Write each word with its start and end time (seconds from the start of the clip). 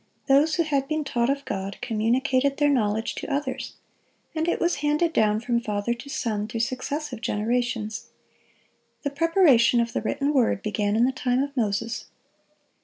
Those 0.27 0.55
who 0.55 0.63
had 0.63 0.87
been 0.87 1.03
taught 1.03 1.29
of 1.29 1.45
God, 1.45 1.77
communicated 1.79 2.57
their 2.57 2.69
knowledge 2.71 3.13
to 3.13 3.31
others, 3.31 3.75
and 4.33 4.47
it 4.47 4.59
was 4.59 4.77
handed 4.77 5.13
down 5.13 5.39
from 5.41 5.61
father 5.61 5.93
to 5.93 6.09
son, 6.09 6.47
through 6.47 6.61
successive 6.61 7.21
generations. 7.21 8.07
The 9.03 9.11
preparation 9.11 9.79
of 9.79 9.93
the 9.93 10.01
written 10.01 10.33
word 10.33 10.63
began 10.63 10.95
in 10.95 11.05
the 11.05 11.11
time 11.11 11.43
of 11.43 11.55
Moses. 11.55 12.05